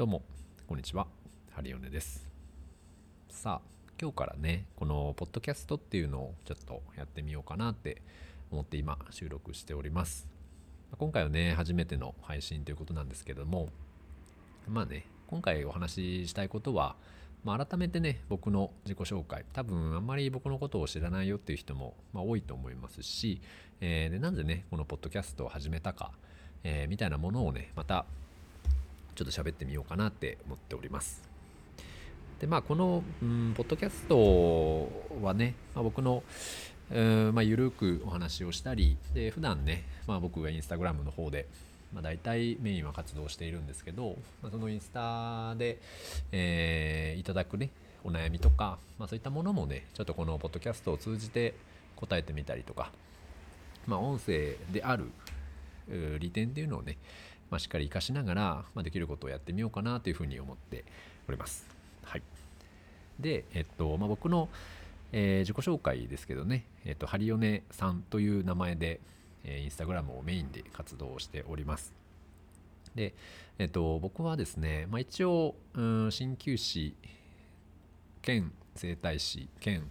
[0.00, 0.22] どうも、
[0.66, 1.06] こんにちは。
[1.50, 2.26] ハリオネです。
[3.28, 3.68] さあ、
[4.00, 8.00] 今日からね、このポッドキャストっていうのをちょっとやってみようかなって
[8.50, 10.26] 思って今収録しております。
[10.96, 13.68] 今回はね、初めての配信ということなんですけども、
[14.66, 16.96] まあね、今回お話ししたいことは、
[17.44, 23.42] まあ、改めてね、僕の自己紹介、多分あんまり僕のことを知らないよっていう人も、まあ、多いと思いますし、
[23.82, 26.12] えーでなんでね、このポッドキャストを始めたか、
[26.64, 28.06] えーみたいなものをね、また
[29.14, 31.22] ちょっと喋ってみようかなって思っております。
[32.40, 34.90] で、まあ、この、うん、ポッドキャスト
[35.22, 36.22] はね、まあ、僕の、
[36.90, 41.46] うんまあ、ゆるくお話をしたり、で、普段ね、まあ、僕がインスタグラムの方で、
[41.92, 45.78] まあ、大体メインは活動しているんですけど、まあ、そのインスタで、
[46.32, 47.70] えーいただくね、
[48.04, 51.54] お悩みとか、まあ、そういったものもね、ちょっとこのポッドキャストを通じて
[51.96, 52.90] 答えてみたりとか、
[53.86, 55.10] まあ、音声である
[56.18, 56.96] 利点っていうのをね、
[57.50, 58.42] まあ、しっかり活かしながら、
[58.74, 60.84] まあ、できることをやってみようかなというふうに思って
[61.28, 61.66] おります。
[62.04, 62.22] はい。
[63.18, 64.48] で、えっと、まあ、僕の、
[65.12, 69.00] えー自己紹介ですけどね、えっと、ハリオネさんという名前で、
[69.44, 71.92] えーインスタグラムをメインで活動しております。
[72.94, 73.14] で、
[73.58, 76.94] えっと、僕はですね、まあ、一応、うん、鍼灸師
[78.22, 79.82] 兼整体師兼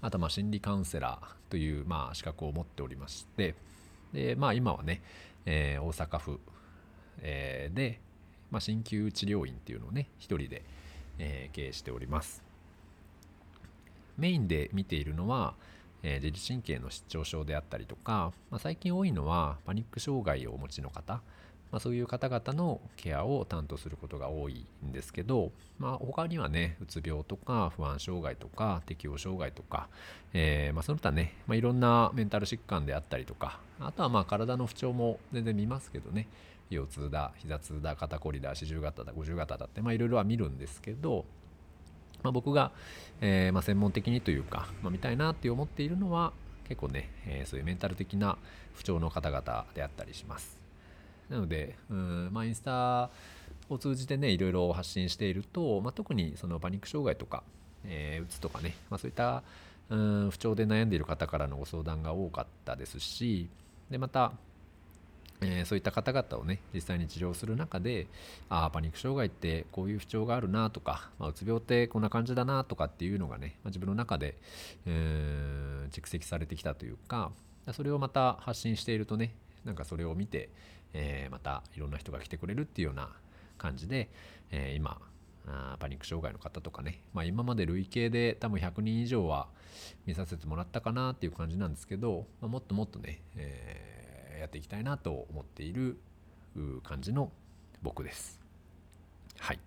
[0.00, 3.54] あとまあ心理カウンセラーというまあ資格を持っておりまして
[4.12, 5.02] でまあ今はね、
[5.46, 6.40] えー大阪府、
[7.20, 8.00] えーで、
[8.50, 10.62] まあ、鍼灸治療院っていうのをね一人で、
[11.18, 12.42] えー経営しております。
[14.18, 15.54] メインで見ているのは、
[16.02, 21.20] えー自律神経の失調症であったりとか、まあ、最近多いのはパニック障害をお持ちの方
[21.72, 29.88] まあ、そういう方々のケアを担当することが多いんですけど、まあ、他にはねうつ病とか不安障害とか適応障害とか、
[30.34, 36.28] えーま、その他ね、ま、いろんなメンタル疾患であったりとかあとはまあ体の不調も全然見ますけどね。
[36.74, 41.24] 腰痛だ膝痛だ肩こりだ四十肩だ五十肩だっていろいろは見るんですけど、
[42.22, 42.72] まあ、僕が、
[43.20, 46.32] えーまあ、専門的にというか、まあ、見たいなって思っているのは
[46.68, 48.38] 結構ね、えーそういうメンタル的な
[48.74, 50.58] 不調の方々であったりします。
[51.28, 53.10] なので、うんまあ、インスタ
[53.68, 57.42] を通じてね、いろいろ発信していると、まあ、特にそのパニック障害とか、
[57.84, 59.42] えーうつとかね、まあ、そういった、
[59.90, 63.48] うん、不調で悩んでいる方からのご相談が多かったですし、
[63.90, 64.32] で、また、
[65.42, 68.06] えーそういった方々をね、実際に治療する中で、
[68.48, 74.36] ああ、パニック障害ってこういう不調があるなとか、まあ、うつ病ってこんな感じだなとかっていうのがね、まあ、自分の中で、
[74.86, 77.32] えー蓄積されてきたというか、
[77.72, 80.48] それをまた発信しているとね、なんかそれを見て、
[80.94, 83.10] えーまたいろんな人が来てくれるっていうような
[83.58, 84.08] 感じで、
[84.50, 85.00] え今
[85.46, 89.48] あパニック障害の方とかね、まあ、今まで累計で多分100人以上は
[90.06, 94.01] 見させてもらったかなっていう感じなんですけど、まあ、もっともっとね、えー
[94.42, 95.98] やっていきたいなと思っている
[96.82, 97.30] 感じの
[97.82, 98.40] 僕です。
[99.38, 99.58] はい。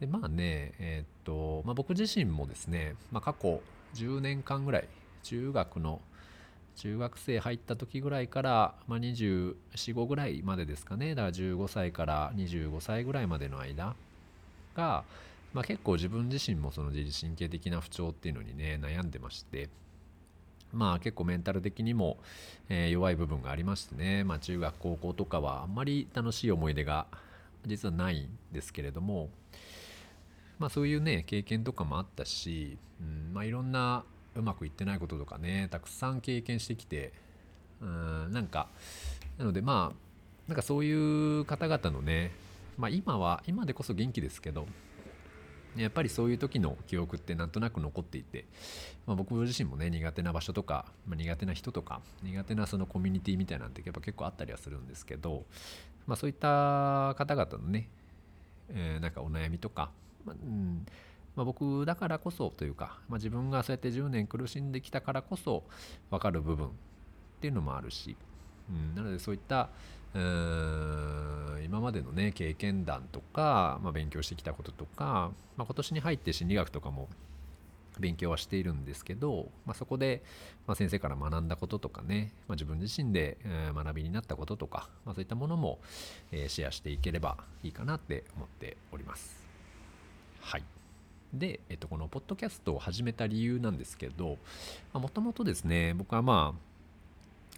[0.00, 3.60] でまあね、えーっと、まあ、僕自身もですね、まあ、過去
[3.94, 4.88] 10年間ぐらい、
[5.22, 6.00] 中学の
[6.76, 11.16] 中学生入った時ぐらいから、まあ、24、5ぐらいまでですかね。
[11.16, 13.96] だから15歳から25歳ぐらいまでの間
[14.76, 15.02] が、
[15.52, 19.68] まあ、結構自分自身もその自律神経的な不調っていうのにね、悩んでまして、
[20.72, 22.18] まあ結構メンタル的にも、
[22.68, 27.06] え弱い部分がありましてね、まあ中学高校とかはあんまり楽しい思い出が
[27.66, 29.30] 実はないんですけれども、
[30.58, 37.12] まあそういうね、経験とかもあったし、うん、まあいろんなうまくいってないこととかね、たくさん経験してきて、
[37.80, 38.68] うん、なんか、
[39.38, 40.08] なのでまあ、
[40.48, 42.32] なんかそういう方々のね、
[42.76, 44.66] まあ今は、今でこそ元気ですけど、
[45.82, 48.44] やっぱりそういう時の記憶ってなんとなく残っていて、
[49.06, 55.44] まあ、僕自身もね苦手な場所とか、まあ、苦手な人とか苦手なそのコミュニティみたいなんてやっぱ結構あったりはするんですけど、
[56.06, 57.88] まあ、そういった方々のね、
[58.70, 59.90] えーなんかお悩みとか、
[60.24, 60.86] まあうん
[61.38, 65.62] まあ、僕だからこそというか、まあ、自分がそうやって10年苦しんできたからこそ
[66.10, 66.70] 分かる部分っ
[67.40, 68.16] ていうのもあるし、
[68.68, 69.68] うん、なのでそういった
[70.14, 77.08] うーん今までのね経験談とか、まあ、勉強してきたこととか、まあ、今年に入って心理学とかも
[78.00, 80.22] 勉強はしているんですけど、まあ、そこで、
[80.66, 83.38] ま、先生から学んだこととかね、ま、自分自身で、
[83.74, 85.78] 学びになったこととか、ま、そういったものも、
[86.30, 89.42] えシェアしていければいいかなって思っております。
[90.40, 90.62] はい。
[91.34, 94.38] で、えっと、このポッドキャストを始めた理由なんですけど、
[94.94, 96.67] もともとですね、僕はまあ、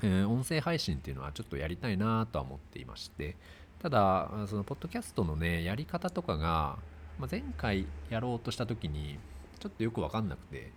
[0.03, 3.37] えー音声配信っていうのはちょっとやりたいなとは思っていまして、
[3.81, 6.79] ただ、そのポッドキャストのね、やり方とかが、
[7.19, 9.19] まあ、前回やろうとした時に、
[9.59, 10.73] ちょっとよくわかんなくて、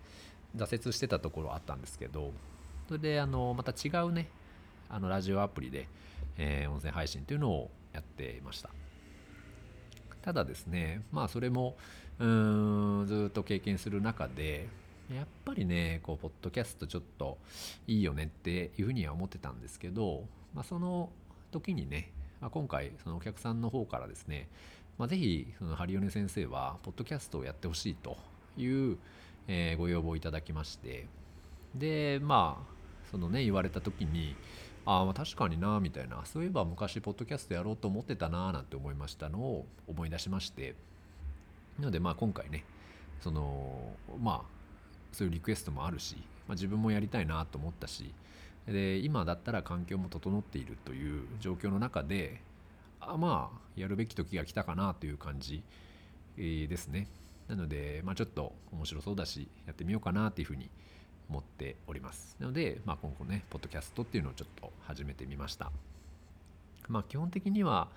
[0.56, 2.32] 挫折してたところあったんですけど、
[2.88, 4.30] それで、あの、また違うね、
[4.90, 5.88] あの、ラジオアプリで、
[6.38, 8.70] えー音声配信っていうのをやっていました。
[10.22, 11.76] ただですねまあそれも
[12.18, 14.70] うーんずっと経験する中で
[15.16, 17.38] やっぱりねこうポッドキャストちょっと
[17.88, 20.24] いいよねっていうふうには思ってたんですけど、
[20.54, 21.10] まあ、その
[21.52, 22.12] 時にね、
[22.42, 24.48] まあ、今回そのお客さんの方からですね、
[24.98, 28.18] まあ、ぜひそのハリオネ先生はポッドキャストをやってほしいと
[28.58, 28.98] いう、
[29.48, 31.08] えー、ご要望をいただきまして
[31.76, 32.74] でまあ
[33.12, 34.36] そのね言われた時に
[34.86, 40.76] ああ確かになみたいなそういえば昔ポッドキャストやろうと思ってたななんて思いましたのを思い出しまして
[41.80, 42.66] なのでまあ今回ね
[43.22, 44.63] そのまあ
[45.14, 46.18] そういうリクエストもあるし、
[46.48, 48.14] まあ、自分もやりたいなと思ったし
[48.68, 52.42] で今だったら環境も整っているという状況の中で
[53.00, 55.64] あまあやるべき時が来たかなという感じ、
[56.36, 57.08] ですね。
[57.48, 60.70] なので、まあ、ちょっと面白そうだしやってみようかなっていうふうに
[61.30, 62.36] 思っております。
[62.40, 65.72] なので、まあ、今後ねポッドキャストっていうのをちょっと始めてみました。
[66.88, 67.88] まあ基本的には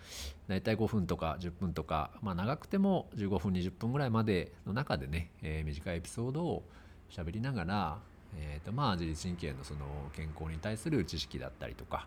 [0.49, 6.63] だいたい5分とか10分とか、まあ、長くても15分20分ぐらいまでの中でね、えー、短いエピソードを
[7.11, 7.99] 喋りながら、
[8.37, 12.07] えーとまあ、自律神経のその健康に対する知識だったりとか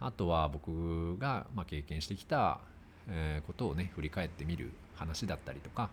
[0.00, 2.60] あとは僕がま経験してきた
[3.08, 5.90] えことをね振り返ってみる話だったりとか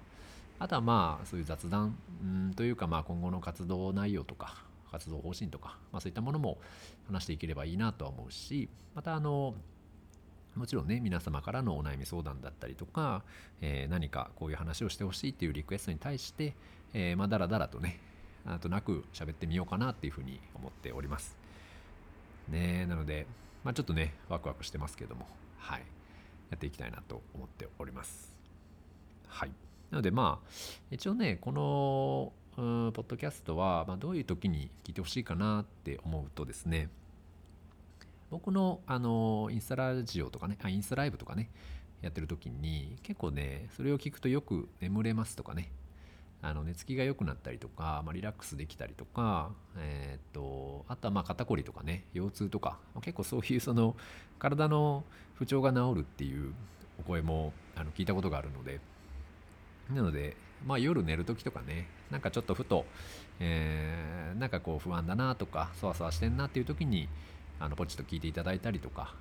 [0.60, 6.58] あとはまあそういう雑談んというかまあ今後の活動内容とか活動方針とか、まあ、そういったものも
[7.08, 9.56] 話していければいいなとは思うしまたあの
[10.56, 13.24] もちろんね皆様からのお悩み相談だったりとか、
[13.62, 16.54] えー、何かこういう話をしてほしいっていうリクエストに対して、
[16.94, 18.00] えー、まあだらだらとね
[18.46, 21.38] なんとなく喋ってみようかなっていうふうに思っております。
[22.50, 23.28] ねなので、
[23.64, 25.28] まあ、ちょっとねワクワクしてますけども
[25.58, 25.82] はい。
[26.50, 28.36] やっていきたいなと思っております。
[29.28, 29.52] はい。
[29.90, 30.48] なのでまあ
[30.90, 36.90] 一応ねこのうんポッドキャストは、まあ、どういう時に聞いてほしいかなって思うとですね
[38.30, 41.50] 僕のあのインスタラジオとかねあインスタライブとかね
[42.02, 45.72] やってる時に結構ねそれを聞くとよく眠れますとかね
[46.44, 53.96] あの寝つきが良くなったりとか、まあ、リラックスできたりとか、えー、っとあとはまあ肩こりとかね腰痛とか結構そういうその
[54.40, 55.04] 体の
[55.36, 56.54] 不調が治るっていう
[57.00, 58.80] お声もあの聞いたことがあるので
[59.94, 60.36] なので、
[60.66, 62.86] まあ、夜寝る時とかねなんかちょっとふと、
[63.40, 67.08] えー、なんかこう不安だなとかそわそわしてんなっていう時に
[67.60, 69.14] あのポチッと聞いていただいたりとか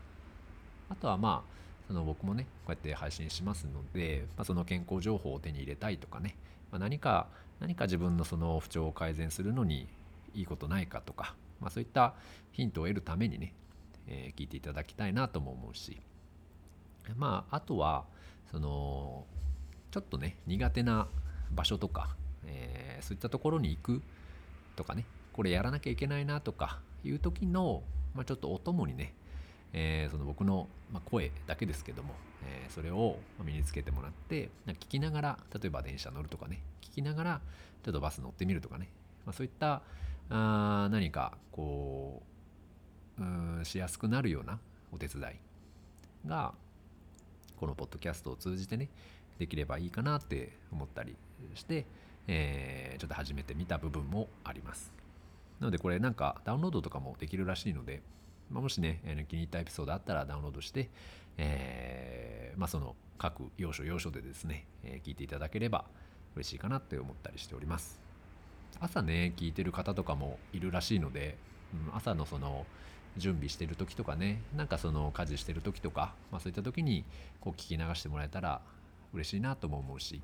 [0.89, 6.37] あとはまあその僕もねこうやって配信しますので、まあ、その健康情報を手に入れたいとかね、
[6.71, 7.29] まあ、何か
[7.61, 9.89] 何か自分のその不調を改善するのに
[10.35, 12.15] いいことないかとか、まあ、そういった
[12.53, 13.55] ヒントを得るためにね、
[14.07, 16.01] えー、聞いていただきたいなとも思うし
[17.17, 18.05] まああとは
[18.51, 19.27] その
[19.91, 21.09] ちょっとね苦手な
[21.51, 24.03] 場所とか、えー、そういったところに行く
[24.77, 27.83] とかねこれやらなきゃいけないなとかいう時の、
[28.15, 29.15] まあ、ちょっとお供にね、
[29.73, 32.15] えー、その僕の、ま、声だけですけども、
[32.45, 37.41] えー、それを身につけてもらって聞きながら例えば電車乗るとかね聞きながら
[37.85, 38.89] ちょっとバス乗ってみるとかね、
[39.25, 39.83] まあ、そういった
[40.29, 42.23] あ何かこ
[43.19, 43.25] うう
[43.61, 44.59] んしやすくなるような
[44.93, 46.53] お手伝いが
[47.59, 48.89] このポッドキャストを通じてね
[49.39, 51.17] できればいいかなって思ったり
[51.55, 51.87] して、
[52.29, 54.93] えー、ちょっと始めてみた部分もあります。
[55.61, 58.03] なのでこれなんかダウンロードとかもできるらしいので、
[58.51, 60.89] まあ、もしね、気に入ったエピソードあったらダウンロードして、
[61.39, 65.85] えー、まあ、その各要所要所でですね、えー、聞いていただければ
[66.37, 68.01] 嬉しいかなって思ったりしております。
[68.81, 71.37] 朝ね、聞いてる方とかもいるらしいので、
[71.89, 72.67] うん、朝のその
[73.17, 77.05] 準備してる時とかね、なんかその家事してる時とか、まあ、そういった時に
[77.41, 78.61] こう聞き流してもらえたら
[79.13, 80.23] 嬉しいなとも思うし、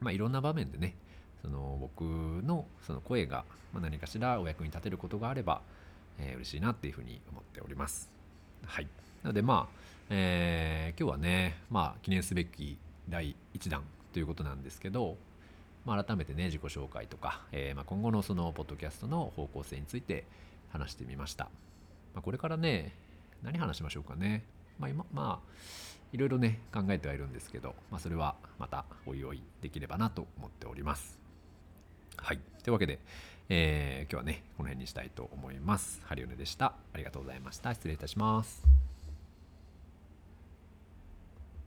[0.00, 0.96] まあ、いろんな場面でね
[1.42, 5.62] その僕のその声が何かしらお役に立てることがあれば、
[6.18, 8.10] えー、嬉しいなっていうふうに思っております。
[8.64, 8.88] はい。
[9.22, 9.78] なのでまあ、
[10.10, 13.82] えー、今日はね、まあ記念すべき第1弾
[14.12, 15.16] ということなんですけど、
[15.84, 20.24] まあ、改めてね、自己紹介とか、えー、まあ、今後のそのポッドキャストの方向性について
[20.72, 21.44] 話してみました。
[22.14, 22.92] まあ、これからね、
[23.44, 24.42] 何話しましょうかね。
[24.78, 25.56] まあ今、まあ、
[26.12, 31.18] いろいろね考えてはいるんですけど、まあ、それはまたおいおいできればなと思っております
[32.16, 32.98] はいというわけで、
[33.48, 36.02] えー、今日はねこの辺にしたいと思います。
[36.04, 36.74] ハリオネでした。
[36.92, 37.74] ありがとうございました。
[37.74, 38.75] 失礼いたします。